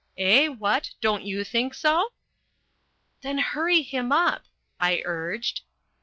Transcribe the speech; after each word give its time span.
Eh? 0.17 0.47
What? 0.47 0.95
Don't 0.99 1.25
you 1.27 1.43
think 1.43 1.75
so?" 1.75 2.09
"Then 3.21 3.37
hurry 3.37 3.83
him 3.83 4.11
up," 4.11 4.45
I 4.79 5.03
urged. 5.05 5.61